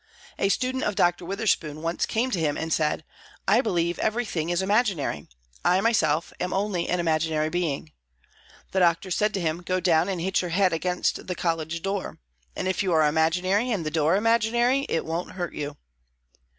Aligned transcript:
A 0.39 0.49
student 0.49 0.83
of 0.83 0.95
Doctor 0.95 1.25
Witherspoon 1.25 1.83
once 1.83 2.07
came 2.07 2.31
to 2.31 2.39
him 2.39 2.57
and 2.57 2.73
said, 2.73 3.03
"I 3.47 3.61
believe 3.61 3.99
everything 3.99 4.49
is 4.49 4.63
imaginary! 4.63 5.27
I 5.63 5.79
myself 5.81 6.33
am 6.39 6.53
only 6.53 6.89
an 6.89 6.99
imaginary 6.99 7.49
being." 7.49 7.91
The 8.71 8.79
Doctor 8.79 9.11
said 9.11 9.31
to 9.35 9.39
him, 9.39 9.61
"Go 9.61 9.79
down 9.79 10.09
and 10.09 10.19
hit 10.19 10.41
your 10.41 10.49
head 10.49 10.73
against 10.73 11.27
the 11.27 11.35
college 11.35 11.83
door, 11.83 12.17
and 12.55 12.67
if 12.67 12.81
you 12.81 12.91
are 12.93 13.05
imaginary 13.05 13.69
and 13.69 13.85
the 13.85 13.91
door 13.91 14.15
imaginary, 14.15 14.87
it 14.89 15.05
won't 15.05 15.33
hurt 15.33 15.53
you." 15.53 15.77